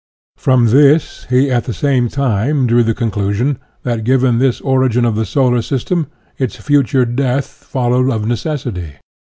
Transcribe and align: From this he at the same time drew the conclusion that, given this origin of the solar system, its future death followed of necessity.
From 0.35 0.65
this 0.69 1.25
he 1.29 1.51
at 1.51 1.65
the 1.65 1.75
same 1.75 2.09
time 2.09 2.65
drew 2.65 2.81
the 2.81 2.95
conclusion 2.95 3.59
that, 3.83 4.03
given 4.03 4.39
this 4.39 4.59
origin 4.61 5.05
of 5.05 5.15
the 5.15 5.25
solar 5.27 5.61
system, 5.61 6.07
its 6.39 6.55
future 6.55 7.05
death 7.05 7.45
followed 7.45 8.09
of 8.09 8.25
necessity. 8.25 8.93